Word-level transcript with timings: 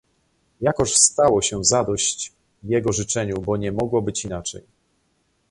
"Jakoż 0.61 0.93
stało 0.93 1.41
się 1.41 1.63
zadość 1.63 2.33
jego 2.63 2.91
życzeniu, 2.93 3.41
bo 3.41 3.57
nie 3.57 3.71
mogło 3.71 4.01
być 4.01 4.25
inaczej." 4.25 4.63